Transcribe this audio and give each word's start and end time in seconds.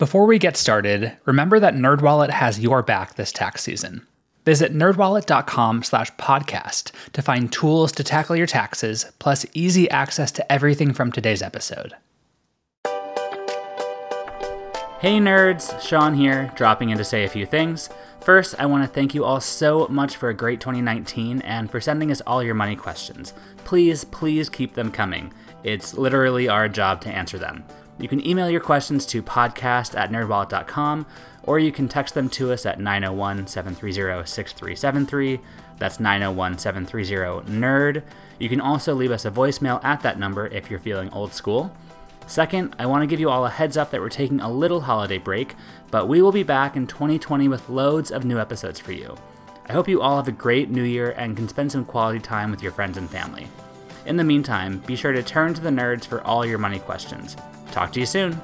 Before 0.00 0.24
we 0.24 0.38
get 0.38 0.56
started, 0.56 1.18
remember 1.26 1.60
that 1.60 1.74
NerdWallet 1.74 2.30
has 2.30 2.58
your 2.58 2.82
back 2.82 3.16
this 3.16 3.30
tax 3.30 3.62
season. 3.62 4.06
Visit 4.46 4.72
nerdwallet.com 4.72 5.82
slash 5.82 6.10
podcast 6.12 6.92
to 7.12 7.20
find 7.20 7.52
tools 7.52 7.92
to 7.92 8.02
tackle 8.02 8.34
your 8.34 8.46
taxes, 8.46 9.12
plus 9.18 9.44
easy 9.52 9.90
access 9.90 10.32
to 10.32 10.50
everything 10.50 10.94
from 10.94 11.12
today's 11.12 11.42
episode. 11.42 11.92
Hey 15.00 15.18
nerds, 15.18 15.78
Sean 15.86 16.14
here, 16.14 16.50
dropping 16.56 16.88
in 16.88 16.96
to 16.96 17.04
say 17.04 17.24
a 17.24 17.28
few 17.28 17.44
things. 17.44 17.90
First, 18.22 18.54
I 18.58 18.64
want 18.64 18.82
to 18.82 18.88
thank 18.88 19.14
you 19.14 19.26
all 19.26 19.42
so 19.42 19.86
much 19.88 20.16
for 20.16 20.30
a 20.30 20.34
great 20.34 20.62
2019 20.62 21.42
and 21.42 21.70
for 21.70 21.78
sending 21.78 22.10
us 22.10 22.22
all 22.22 22.42
your 22.42 22.54
money 22.54 22.74
questions. 22.74 23.34
Please, 23.64 24.04
please 24.04 24.48
keep 24.48 24.72
them 24.72 24.90
coming. 24.90 25.30
It's 25.62 25.92
literally 25.92 26.48
our 26.48 26.70
job 26.70 27.02
to 27.02 27.10
answer 27.10 27.36
them. 27.36 27.64
You 28.00 28.08
can 28.08 28.26
email 28.26 28.48
your 28.48 28.62
questions 28.62 29.04
to 29.06 29.22
podcast 29.22 29.96
at 29.96 30.10
nerdwallet.com 30.10 31.06
or 31.42 31.58
you 31.58 31.70
can 31.70 31.86
text 31.86 32.14
them 32.14 32.30
to 32.30 32.50
us 32.50 32.64
at 32.64 32.80
901 32.80 33.46
730 33.46 34.26
6373. 34.26 35.40
That's 35.78 36.00
901 36.00 36.58
730 36.58 37.50
NERD. 37.50 38.02
You 38.38 38.48
can 38.48 38.60
also 38.60 38.94
leave 38.94 39.10
us 39.10 39.26
a 39.26 39.30
voicemail 39.30 39.84
at 39.84 40.00
that 40.02 40.18
number 40.18 40.46
if 40.46 40.70
you're 40.70 40.80
feeling 40.80 41.12
old 41.12 41.34
school. 41.34 41.72
Second, 42.26 42.74
I 42.78 42.86
want 42.86 43.02
to 43.02 43.06
give 43.06 43.20
you 43.20 43.28
all 43.28 43.44
a 43.44 43.50
heads 43.50 43.76
up 43.76 43.90
that 43.90 44.00
we're 44.00 44.08
taking 44.08 44.40
a 44.40 44.50
little 44.50 44.82
holiday 44.82 45.18
break, 45.18 45.54
but 45.90 46.08
we 46.08 46.22
will 46.22 46.32
be 46.32 46.42
back 46.42 46.76
in 46.76 46.86
2020 46.86 47.48
with 47.48 47.68
loads 47.68 48.10
of 48.10 48.24
new 48.24 48.38
episodes 48.38 48.80
for 48.80 48.92
you. 48.92 49.16
I 49.68 49.72
hope 49.72 49.88
you 49.88 50.00
all 50.00 50.16
have 50.16 50.28
a 50.28 50.32
great 50.32 50.70
new 50.70 50.84
year 50.84 51.10
and 51.18 51.36
can 51.36 51.48
spend 51.48 51.72
some 51.72 51.84
quality 51.84 52.20
time 52.20 52.50
with 52.50 52.62
your 52.62 52.72
friends 52.72 52.96
and 52.96 53.10
family. 53.10 53.48
In 54.06 54.16
the 54.16 54.24
meantime, 54.24 54.78
be 54.86 54.96
sure 54.96 55.12
to 55.12 55.22
turn 55.22 55.54
to 55.54 55.60
the 55.60 55.70
nerds 55.70 56.06
for 56.06 56.22
all 56.22 56.46
your 56.46 56.58
money 56.58 56.78
questions. 56.78 57.36
Talk 57.70 57.92
to 57.92 58.00
you 58.00 58.06
soon. 58.06 58.40